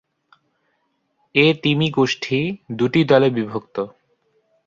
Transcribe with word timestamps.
এ 1.35 1.45
তিমি 1.63 1.87
গোষ্ঠী 1.89 2.39
দু’টি 2.71 3.01
দলে 3.03 3.29
বিভক্ত। 3.29 3.75